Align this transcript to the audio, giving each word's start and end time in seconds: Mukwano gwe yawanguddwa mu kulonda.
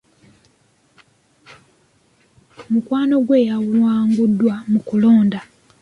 Mukwano 2.71 3.15
gwe 3.25 3.39
yawanguddwa 3.49 4.53
mu 4.71 4.79
kulonda. 4.87 5.39